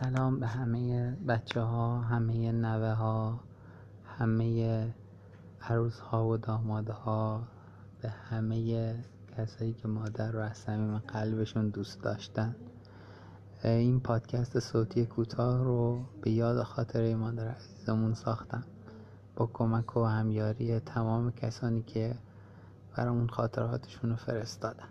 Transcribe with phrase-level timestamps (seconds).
[0.00, 3.40] سلام به همه بچه ها همه نوه ها
[4.18, 4.94] همه
[5.60, 7.42] عروس ها و داماد ها
[8.02, 8.94] به همه
[9.36, 12.56] کسایی که مادر رو از صمیم قلبشون دوست داشتن.
[13.64, 18.64] این پادکست صوتی کوتاه رو به یاد خاطره مادر عزیزمون ساختم.
[19.36, 22.14] با کمک و همیاری تمام کسانی که
[22.96, 24.88] برامون خاطراتشون رو فرستادن.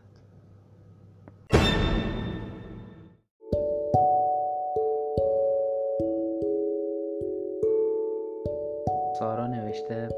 [9.25, 10.09] سارا نوشته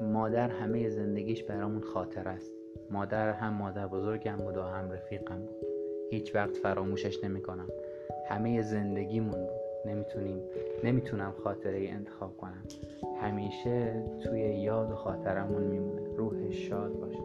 [0.00, 2.52] مادر همه زندگیش برامون خاطر است.
[2.90, 5.66] مادر هم مادر بزرگم بود و هم رفیقم بود.
[6.10, 7.68] هیچ وقت فراموشش نمی‌کنم.
[8.28, 9.60] همه زندگیمون بود.
[9.86, 10.40] نمی‌تونیم
[10.84, 12.62] نمی‌تونم خاطره ای انتخاب کنم.
[13.20, 16.16] همیشه توی یاد و خاطرمون میمونه.
[16.16, 17.22] روحش شاد باشه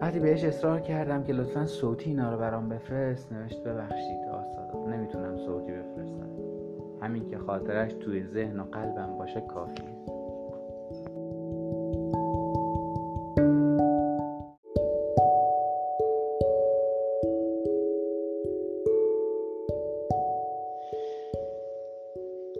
[0.00, 4.86] وقتی بهش اصرار کردم که لطفا صوتی اینا رو برام بفرست نوشت ببخشید آسادا.
[4.90, 6.33] نمی‌تونم صوتی بفرستم.
[7.04, 9.84] همین که خاطرش توی ذهن و قلبم باشه کافیه.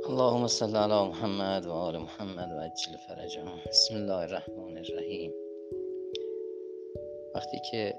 [0.09, 5.33] اللهم صل علی محمد و آل محمد و عجل فرجهم بسم الله الرحمن الرحیم.
[7.35, 7.95] وقتی که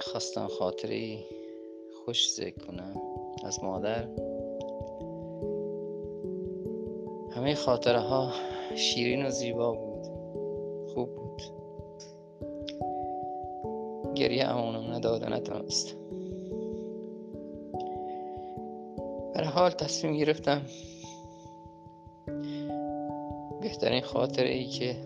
[0.00, 1.24] خواستم خاطری
[2.04, 2.94] خوش ذکر کنم
[3.44, 4.29] از مادر
[7.40, 8.32] همه خاطره ها
[8.76, 10.06] شیرین و زیبا بود.
[10.94, 11.42] خوب بود.
[14.14, 15.96] گریه امونم نداد و نتونستم
[19.34, 20.62] در حال تصمیم گرفتم
[23.62, 24.96] بهترین خاطره ای که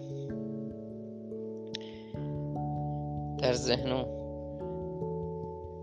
[3.39, 4.07] در ذهنم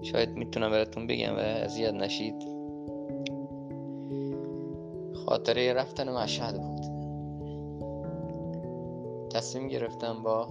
[0.01, 2.50] شاید می‌تونم براتون بگم و اذیت نشید.
[5.31, 6.81] خاطره رفتن مشهد بود.
[9.29, 10.47] تصمیم گرفتم با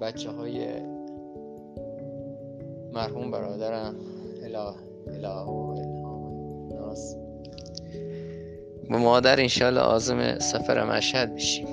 [0.00, 0.66] بچه های
[2.92, 3.94] مرحوم برادرم
[4.44, 4.74] اله
[5.06, 5.44] اله
[6.74, 7.16] ناس
[8.90, 11.68] با مادر انشالله آزم سفر مشهد بشیم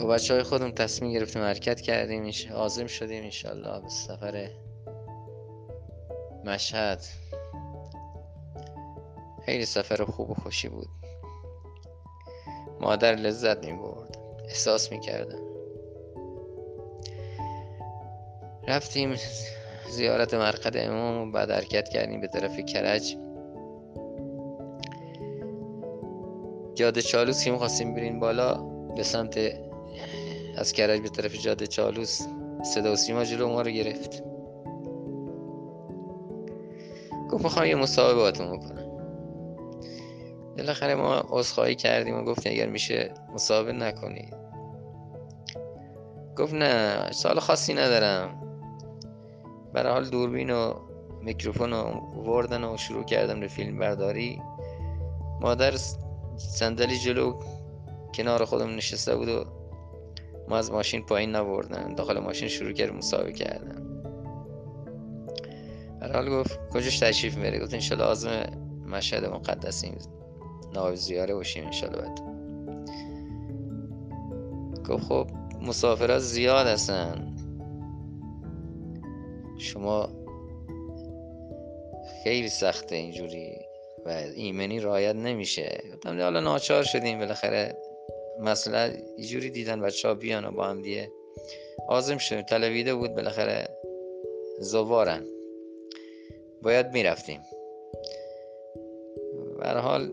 [0.00, 4.48] با بچه های خودم تصمیم گرفتیم حرکت کردیم آزم شدیم انشالله به سفر
[6.44, 7.04] مشهد.
[9.46, 10.88] خیلی سفر خوب و خوشی بود.
[12.80, 15.48] مادر لذت می برد احساس می کردم
[18.68, 19.16] رفتیم
[19.90, 23.16] زیارت مرقد امام و بعد حرکت کردیم به طرف کرج.
[26.74, 28.54] جاده چالوس که می‌خواستیم بریم بالا
[28.96, 29.38] به سمت
[30.56, 32.22] از کرج به طرف جاده چالوس
[32.74, 34.27] صدا و سیما جلو ما رو گرفت.
[37.30, 38.88] گفت می‌خوام یه مصاحبه باتون بکنم.
[40.56, 44.34] بالاخره ما عذرخواهی کردیم و گفتیم اگر میشه مصاحبه نکنید
[46.36, 48.42] گفت نه سال خاصی ندارم.
[49.72, 50.74] برای حال دوربین و
[51.22, 51.82] میکروفون رو
[52.26, 54.42] وردن و شروع کردم به فیلم برداری.
[55.40, 55.74] مادر
[56.36, 57.40] صندلی جلو
[58.14, 59.44] کنار خودم نشسته بود و
[60.48, 63.84] ما از ماشین پایین نوردن داخل ماشین شروع کرد مصاحبه کردن.
[63.94, 63.97] هر
[66.02, 68.42] حال گفت کجاش تشریف میره گفت انشالله آزم
[68.86, 69.98] مشهد مقدسیم.
[70.74, 72.20] نایب زیاره باشیم انشالله بعد.
[74.88, 75.26] گفت خب
[75.62, 77.36] مسافرات زیاد هستن.
[79.58, 80.08] شما
[82.24, 83.52] خیلی سخته اینجوری
[84.06, 85.82] و ایمنی رایت نمیشه.
[85.94, 87.18] گفتم حالا ناچار شدیم.
[87.18, 87.76] بالاخره
[88.40, 91.10] مسئله اینجوری دیدن بچه ها بیان و با هم دیگه
[91.88, 92.42] آزم شدیم.
[92.42, 93.68] تلویده بود بالاخره
[94.60, 95.37] زوارن.
[96.62, 97.40] باید می‌رفتیم.
[99.62, 100.12] حال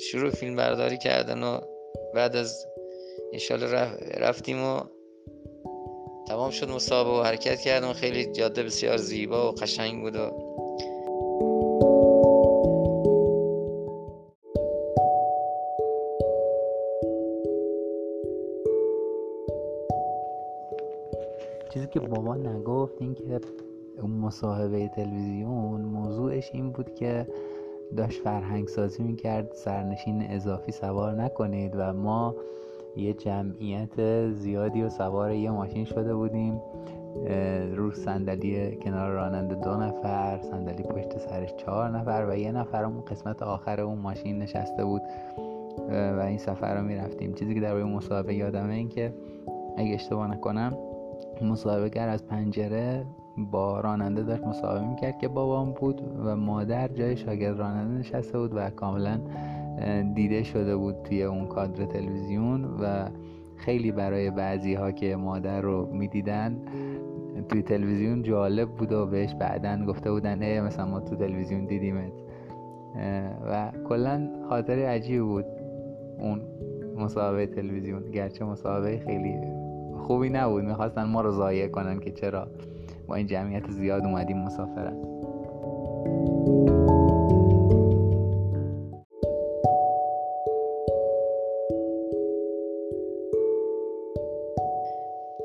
[0.00, 1.60] شروع فیلم برداری کردن و
[2.14, 2.66] بعد از
[3.32, 3.68] انشالله
[4.18, 4.80] رفتیم و
[6.28, 6.70] تمام شد.
[6.70, 7.92] مصابه و حرکت کردم.
[7.92, 10.46] خیلی جاده بسیار زیبا و قشنگ بود و
[21.74, 23.22] چیزی که بابا نگفت این که
[24.02, 27.26] اون مصاحبه تلویزیون موضوعش این بود که
[27.96, 32.34] داشت فرهنگ سازی می‌کرد سرنشین اضافی سوار نکنید و ما
[32.96, 36.60] یه جمعیت زیادی و سوار یه ماشین شده بودیم
[37.74, 43.00] رو صندلی کنار راننده دو نفر صندلی پشت سرش چهار نفر و یه نفر اون
[43.00, 45.02] قسمت آخر اون ماشین نشسته بود.
[45.88, 47.32] و این سفر رو می‌رفتیم.
[47.32, 49.14] چیزی که در روی مصاحبه یادمه این که
[49.76, 50.78] اگه اشتباه نکنم
[51.42, 53.06] مصاحبهگر از پنجره
[53.38, 58.52] با راننده داشت مصاحبه می‌کرد که بابام بود و مادر جای شاگرد راننده نشسته بود
[58.56, 59.20] و کاملا
[60.14, 63.08] دیده شده بود توی اون کادر تلویزیون و
[63.56, 66.56] خیلی برای بعضی ها که مادر رو می‌دیدن
[67.48, 72.12] توی تلویزیون جالب بود و بهش بعدا گفته بودن ای مثلا ما تو تلویزیون دیدیمت.
[73.50, 75.44] و کلا خاطر عجیب بود
[76.18, 76.40] اون
[76.96, 79.34] مصاحبه تلویزیون گرچه مصاحبه خیلی
[79.98, 82.48] خوبی نبود می‌خواستن ما رو ضایع کنن که چرا.
[83.06, 84.96] با این جمعیت زیاد اومدیم مسافرت.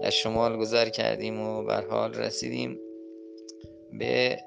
[0.04, 2.80] از شمال گذر کردیم و بر حال رسیدیم
[4.00, 4.38] به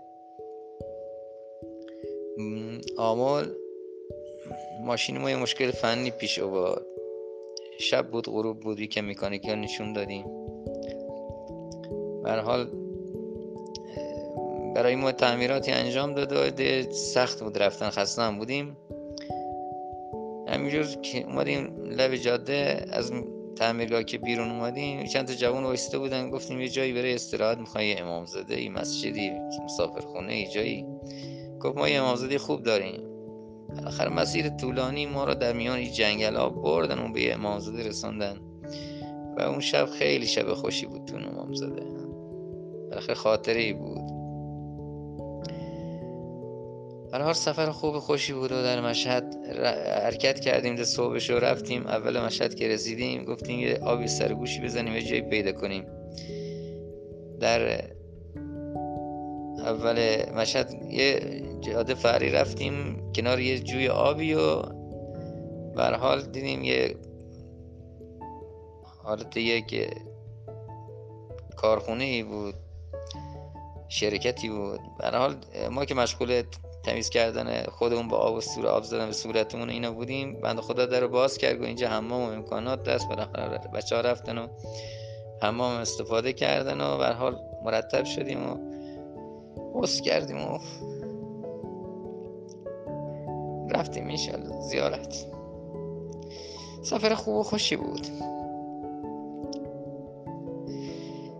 [2.99, 3.55] آمال
[4.84, 6.87] ماشین ما یه مشکل فنی پیش آورد.
[7.78, 10.25] شب بود غروب بود که مکانیکال نشون دادیم.
[12.25, 12.83] بر حال
[14.74, 18.76] برای ما تعمیراتی انجام داده سخت بود رفتن خسته هم بودیم.
[20.48, 23.12] همینجور که اومدیم لب جاده از
[23.56, 27.98] تعمیرگاه که بیرون اومدیم چند تا جوان وایسته بودن گفتیم یه جایی برای استراحت می‌خوای
[27.98, 29.32] امام زاده ای مسجدی
[29.64, 30.86] مسافرخونه ای جایی.
[31.60, 33.00] گفت ما یه امامزاده خوب داریم.
[33.68, 38.40] بالاخره مسیر طولانی ما رو در میان جنگل ها بردن و به امامزاده رساندن.
[39.38, 41.82] و اون شب خیلی شب خوشی بود تو امامزاده
[42.90, 44.13] بالاخره خاطره ای بود.
[47.22, 49.34] هر سفر خوب خوشی بود و در مشهد
[50.05, 51.87] حرکت کردیم ده صبحش رو رفتیم.
[51.87, 55.87] اول مشهد که رسیدیم گفتیم یه آبی سرگوشی بزنیم یه جایی پیدا کنیم.
[57.40, 57.90] در
[59.58, 61.20] اول مشهد یه
[61.61, 64.62] جاده فری رفتیم کنار یه جوی آبی و
[65.76, 66.96] حال دیدیم یه
[69.02, 69.90] حالت یک
[71.56, 72.55] کارخونه ای بود
[73.88, 74.81] شرکتی بود.
[75.12, 75.37] حال
[75.70, 76.43] ما که مشغول
[76.84, 80.40] تمیز کردن خودمون با آب و سور آب زدن به صورتمون اینا بودیم.
[80.40, 84.00] بند خدا در رو باز کرد و اینجا حمام و امکانات دست بالاخره بچه ها
[84.00, 84.46] رفتن و
[85.42, 88.56] حمام استفاده کردن و بر حال مرتب شدیم و
[89.75, 90.58] حس کردیم و
[93.70, 95.26] رفتیم انشالله زیارت.
[96.82, 98.06] سفر خوب و خوشی بود.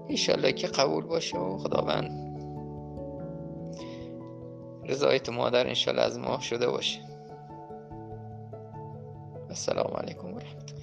[0.09, 2.34] انشالله که قبول باشه و خداوند
[4.87, 7.01] رضایت مادر انشالله از ما شده باشه.
[9.51, 10.75] السلام علیکم و رحمت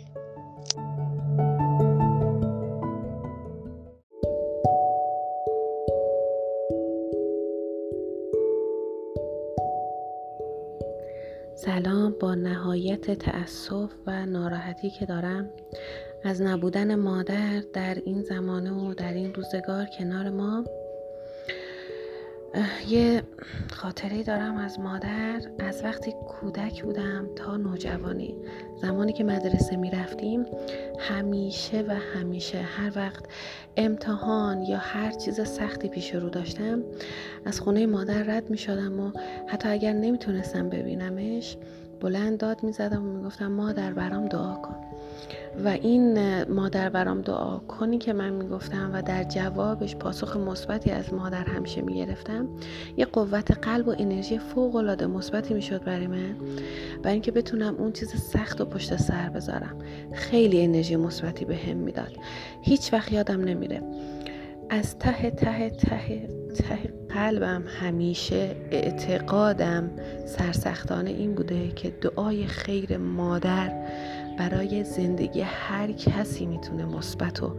[11.66, 15.50] سلام با نهایت تأسف و ناراحتی که دارم
[16.24, 20.64] از نبودن مادر در این زمانه و در این روزگار کنار ما
[22.88, 23.24] یه
[23.72, 25.42] خاطره دارم از مادر.
[25.60, 28.36] از وقتی کودک بودم تا نوجوانی.
[28.82, 30.46] زمانی که مدرسه می رفتیم
[31.00, 33.26] همیشه و همیشه هر وقت
[33.78, 36.84] امتحان یا هر چیز سختی پیش رو داشتم
[37.46, 39.12] از خونه مادر رد می شدم و
[39.48, 41.58] حتی اگر نمی‌تونستم ببینمش
[42.00, 44.91] بلند داد می زدم و می گفتم مادر برام دعا کن.
[45.66, 51.14] و این مادر برام دعا کنی که من می‌گفتم و در جوابش پاسخ مثبتی از
[51.14, 52.48] مادر همیشه می‌گرفتم.
[52.98, 56.36] یه قوت قلب و انرژی فوق العاده مثبتی می‌شد برای من.
[57.04, 59.78] برای اینکه بتونم اون چیز سخت و پشت سر بذارم.
[60.14, 62.16] خیلی انرژی مثبتی به هم می‌داد.
[62.62, 63.82] هیچ وقت یادم نمیره.
[64.70, 69.92] از ته ته ته ته قلبم همیشه اعتقادم
[70.26, 73.72] سرسختانه این بوده که دعای خیر مادر
[74.38, 77.56] برای زندگی هر کسی می‌تونه مثبت و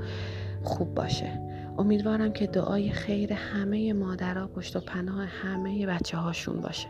[0.62, 1.40] خوب باشه.
[1.78, 6.88] امیدوارم که دعای خیر همه مادرها پشت و پناه همه بچه هاشون باشه.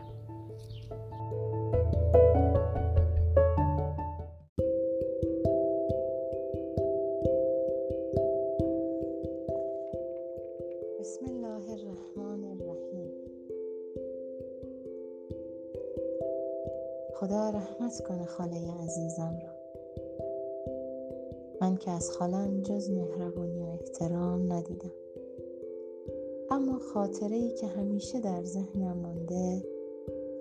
[11.00, 13.10] بسم الله الرحمن الرحیم.
[17.14, 19.38] خدا رحمت کنه خاله عزیزم.
[19.42, 19.61] را
[21.62, 24.92] من که از خالم جز مهربونی و احترام ندیدم.
[26.50, 29.64] اما خاطره ای که همیشه در ذهنم مانده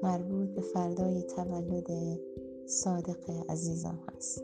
[0.03, 2.19] مربوط به فردای تولد
[2.65, 4.43] صادق عزیزم هست.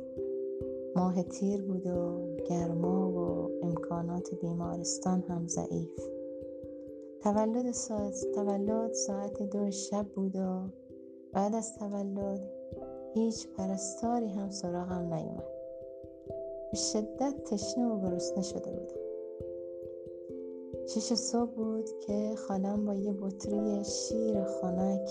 [0.96, 2.20] ماه تیر بود و
[2.50, 6.02] گرما و امکانات بیمارستان هم ضعیف.
[7.24, 10.62] تولد ساعت, تولد ساعت دو شب بود و
[11.34, 12.50] بعد از تولد
[13.14, 15.57] هیچ پرستاری هم سراغم نیومد.
[16.72, 19.08] به شدت تشنه و گرسنه شده بودم
[20.88, 25.10] شش صبح بود که خالم با یه بطری شیر خنک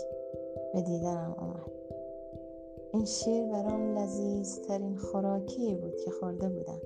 [0.75, 1.72] به دیدنم آمد
[2.92, 6.80] این شیر برام لذیذترین خوراکی بود که خورده بودم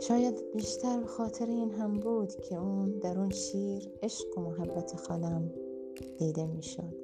[0.00, 4.96] شاید بیشتر به خاطر این هم بود که اون در اون شیر عشق و محبت
[4.96, 5.50] خالم
[6.18, 6.95] دیده می‌شد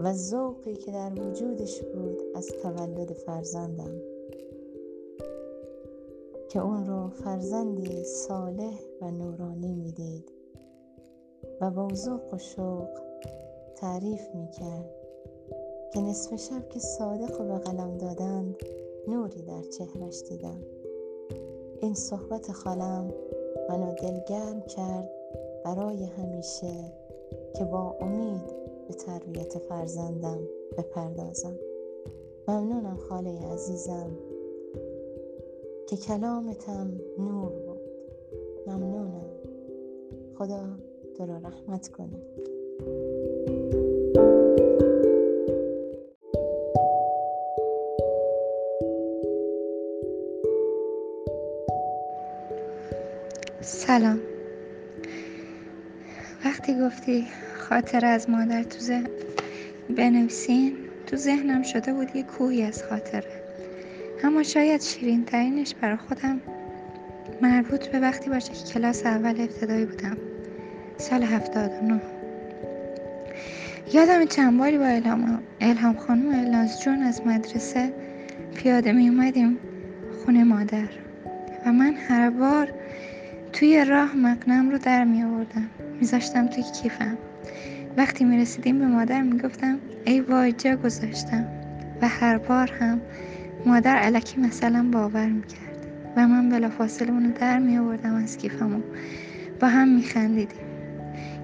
[0.00, 4.00] و ذوقی که در وجودش بود از تولد فرزندم.
[6.48, 10.32] که اون رو فرزندی صالح و نورانی می‌دید
[11.60, 12.88] و با ذوق و شوق
[13.76, 14.90] تعریف می‌کرد
[15.92, 18.56] که نصف شب که صادق و به قلم دادند
[19.08, 20.60] نوری در چهرش دیدم.
[21.80, 23.14] این صحبت خالم
[23.68, 25.10] منو دلگرم کرد
[25.64, 26.92] برای همیشه
[27.54, 28.59] که با امید
[28.90, 30.38] به تربیت فرزندم
[30.78, 31.58] بپردازم.
[32.48, 34.10] ممنونم خاله عزیزم
[35.88, 37.80] که کلامتم نور بود.
[38.66, 39.26] ممنونم.
[40.38, 40.78] خدا
[41.16, 42.22] تو را رحمت کنه.
[53.60, 54.20] سلام.
[56.44, 57.26] وقتی گفتی
[57.60, 59.06] خاطر از مادر تو ذهن.
[59.96, 60.76] بنویسین
[61.06, 63.42] تو ذهنم شده بود یه کوهی از خاطره.
[64.24, 66.40] اما شاید شیرین ترینش برای خودم
[67.42, 70.16] مربوط به وقتی باشه که کلاس اول ابتدایی بودم.
[70.98, 72.00] سال هفتاد و نه.
[73.92, 77.92] یادم چند باری با الهام, الهام خانم و الناز جون از مدرسه
[78.54, 79.58] پیاده می اومدیم
[80.24, 80.88] خونه مادر.
[81.66, 82.72] و من هر بار
[83.52, 85.70] توی راه مقنم رو در می آوردم.
[86.00, 87.18] میذاشتم توی کیفم.
[87.96, 91.46] وقتی می رسیدیم به مادر می گفتم ای وای جا گذاشتم.
[92.02, 93.00] و هر بار هم
[93.66, 95.86] مادر علکی مثلا باور می کرد.
[96.16, 98.80] و من بلافاصله اونو در می آوردم از کیفم و
[99.60, 100.58] با هم می خندیدیم.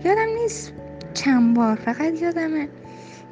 [0.04, 0.72] یادم نیست
[1.14, 2.68] چند بار فقط یادمه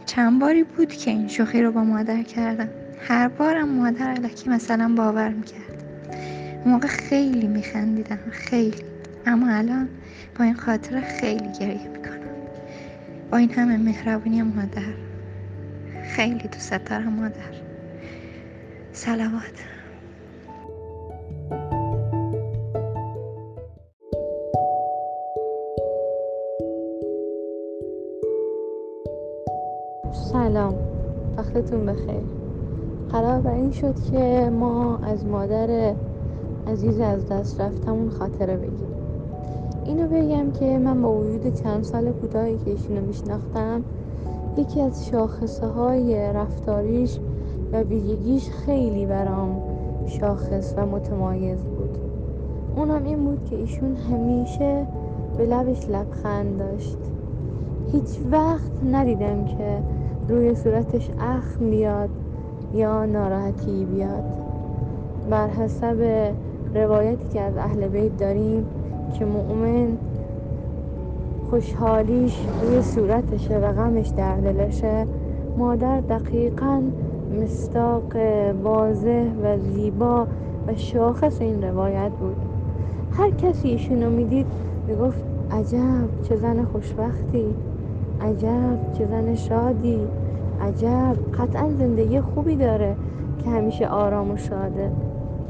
[0.06, 2.68] چند باری بود که این شوخی رو با مادر کردم.
[3.08, 5.84] هر بارم مادر علکی مثلا باور می‌کرد
[6.66, 8.82] موقع خیلی میخندیدم خیلی.
[9.26, 9.88] اما الان
[10.38, 11.90] با این خاطره خیلی گریه
[13.30, 14.94] با این همه مهربونی مادر.
[16.02, 17.54] خیلی دوست دارم مادر.
[18.92, 19.64] سلامات
[30.32, 30.74] سلام.
[31.36, 32.24] وقتتون بخیر.
[33.12, 35.94] قرار بر این شد که ما از مادر
[36.66, 38.83] عزیز از دست رفتمون خاطره بگیم.
[39.86, 43.84] اینو بگم که من با وجود چند سال کوتاهی که ایشونو میشناختم
[44.56, 47.18] یکی از شاخصه های رفتاریش
[47.72, 49.62] و ویژگیش خیلی برام
[50.06, 51.98] شاخص و متمایز بود.
[52.76, 54.86] اونم این بود که ایشون همیشه
[55.38, 56.98] به لبش لبخند داشت.
[57.92, 59.82] هیچ وقت ندیدم که
[60.28, 62.10] روی صورتش اخم بیاد
[62.74, 64.24] یا ناراحتی بیاد.
[65.30, 66.32] بر حسب
[66.74, 68.66] روایتی که از اهل بیت داریم
[69.18, 69.88] که مؤمن
[71.50, 75.06] خوشحالیش روی صورتشه و غمش در دلشه.
[75.56, 76.82] مادر دقیقا
[77.42, 78.16] مستاق
[78.62, 80.26] واضح و زیبا
[80.66, 82.36] و شاخص این روایت بود.
[83.10, 84.46] هر کسی ایشونو می‌دید
[84.86, 87.56] می‌گفت عجب چه زن خوشبختی.
[88.20, 90.08] عجب چه زن شادی.
[90.60, 92.96] عجب قطعا زندگی خوبی داره
[93.38, 94.92] که همیشه آرام و شاده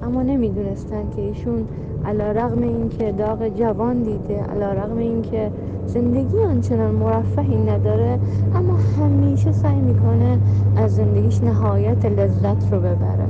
[0.03, 1.69] اما نمی‌دونستن که ایشون
[2.07, 5.51] علا رغم این که داغ جوان دیده علا رغم این که
[5.87, 8.19] زندگی آنچنان مرفهی نداره
[8.55, 10.39] اما همیشه سعی می‌کنه
[10.77, 13.27] از زندگیش نهایت لذت رو ببره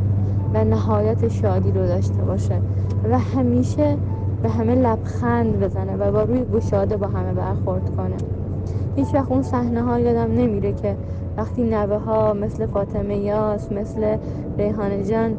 [0.54, 2.60] و نهایت شادی رو داشته باشه
[3.10, 3.96] و همیشه
[4.42, 8.16] به همه لبخند بزنه و با روی گشاده با همه برخورد کنه.
[8.96, 10.96] هیچ وقت اون صحنه ها یادم نمیره که
[11.36, 14.16] وقتی نوه ها مثل فاطمه یاس مثل
[14.58, 15.36] ریحانه جان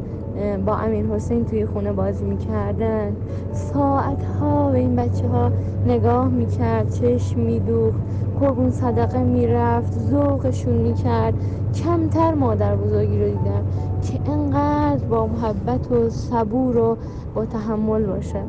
[0.66, 3.16] با امیر حسین توی خونه بازی می‌کردن.
[3.52, 5.50] ساعت ها به این بچه ها
[5.86, 8.00] نگاه می‌کرد چشم میدوخت.
[8.40, 11.34] قربون صدقه می‌رفت ذوقشون می‌کرد.
[11.74, 13.64] کمتر مادر بزرگی رو دیدم
[14.02, 16.96] که انقدر با محبت و صبور و
[17.34, 18.42] با تحمل باشه.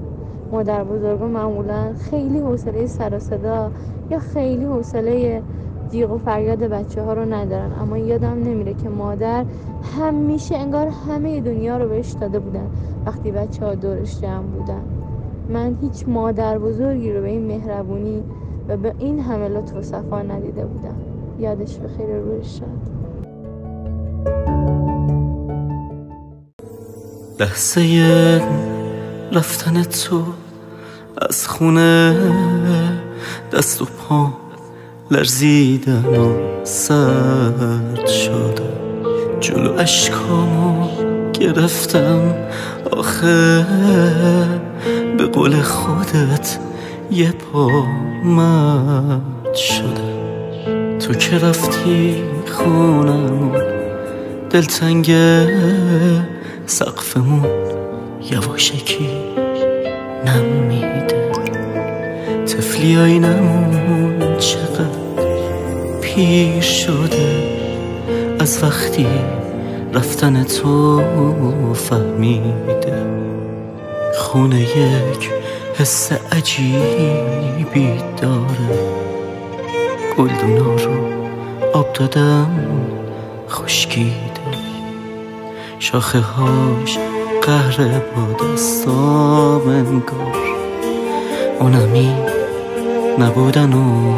[0.52, 3.72] مادر بزرگ معمولا خیلی حوصله سر صدا
[4.10, 5.44] یا خیلی حوصله
[5.92, 7.72] جیغ و فریاد بچه ها رو ندارن.
[7.82, 9.46] اما یادم نمیره که مادر
[10.00, 12.68] همیشه انگار همه دنیا رو بهش داده بودن.
[13.06, 14.84] وقتی بچه ها دورش جمع بودن.
[15.50, 18.24] من هیچ مادر بزرگی رو به این مهربونی
[18.68, 20.96] و به این همه لطف و صفا ندیده بودم.
[21.40, 22.98] یادش به خیر روش شد
[27.40, 28.42] لحظه
[29.32, 30.24] رفتن تو
[31.22, 32.16] از خونه
[33.54, 33.86] دست و
[35.12, 36.34] لرزیدن و
[36.64, 38.68] سرد شده
[39.40, 40.88] جلو اشکامو
[41.34, 42.36] گرفتم.
[42.92, 43.66] آخه
[45.18, 46.58] به قول خودت
[47.12, 47.86] یه پا
[48.26, 50.18] مد شده.
[51.00, 52.16] تو که رفتی
[52.52, 53.62] خونمون؟
[54.50, 55.12] دلتنگ
[56.66, 57.46] سقفمون
[58.32, 59.10] یواشکی
[60.26, 61.32] نمیده.
[62.46, 64.97] تفلی آینمون چقدر
[66.18, 67.44] پیر شده
[68.40, 69.08] از وقتی
[69.94, 71.02] رفتن تو
[71.74, 73.06] فهمیده.
[74.16, 75.30] خونه یک
[75.80, 78.80] حس عجیبی داره.
[80.18, 80.92] گلدونا رو
[81.74, 82.50] آب دادم
[83.50, 84.12] خشکیده.
[85.80, 86.98] شاخه هاش
[87.42, 90.38] قهر با دستام انگار.
[91.60, 92.14] اونمی
[93.20, 94.18] نبودن و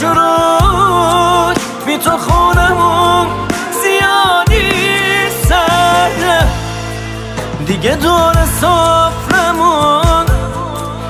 [0.00, 3.26] چروک بی تو خونمون
[3.82, 4.70] زیادی
[5.48, 6.46] سرده
[7.66, 10.26] دیگه دور صفرمون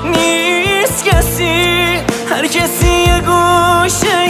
[0.05, 1.99] نیست کسی.
[2.29, 4.28] هر کسی یه گوشه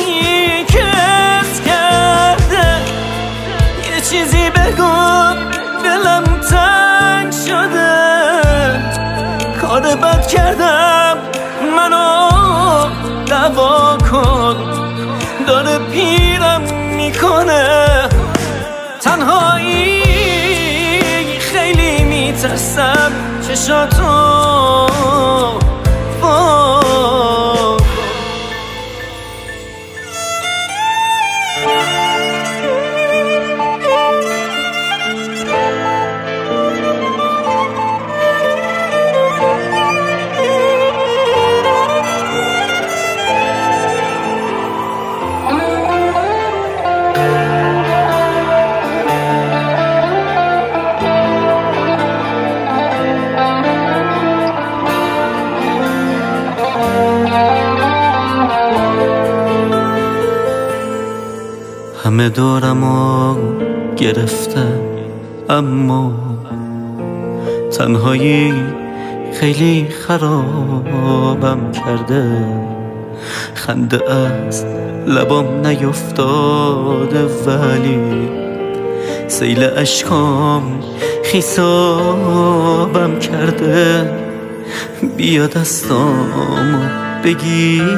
[22.79, 23.11] میترسم
[23.47, 24.09] چشاتو
[65.49, 66.13] اما
[67.77, 68.53] تنهایی
[69.33, 72.45] خیلی خرابم کرده.
[73.53, 74.65] خنده از
[75.07, 78.29] لبام نیفتاده ولی
[79.27, 80.79] سیل اشکام
[81.23, 81.59] خیسابم
[83.19, 84.11] کرده.
[85.17, 86.89] بیا دستامو
[87.23, 87.97] بگیر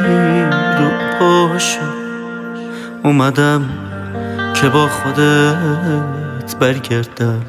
[0.80, 1.82] و پاشو.
[3.04, 3.70] اومدم
[4.54, 7.42] که با خودت برگردم.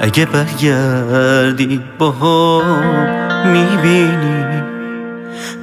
[0.00, 4.62] اگه برگردی با هم می‌بینی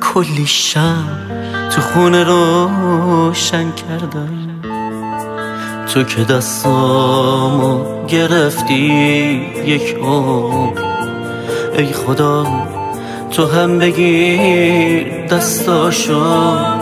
[0.01, 1.07] کلی شم
[1.71, 4.45] تو خونه روشن کردم.
[5.93, 8.75] تو که دستامو گرفتی
[9.65, 10.79] یک عمر.
[11.77, 12.47] ای خدا
[13.31, 16.75] تو هم بگیر دستاشو.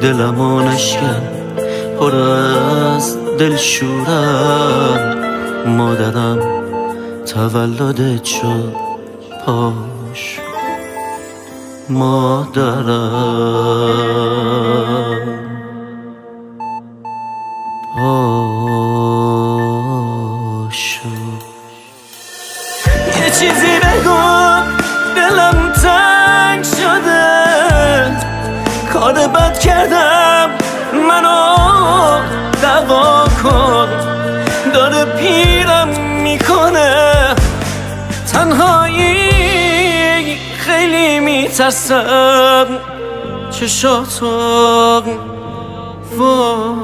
[0.00, 1.22] دلمو نشکن
[1.98, 5.14] پر از دلشورم.
[5.66, 6.38] مادرم
[7.26, 8.74] تولدت شد
[9.46, 10.40] پاش
[11.88, 12.90] مادرم
[17.94, 18.28] پاشو.
[23.20, 24.29] یه چیزی بگو.
[41.60, 42.66] میترسم
[43.50, 44.26] چشاتو
[46.16, 46.79] وا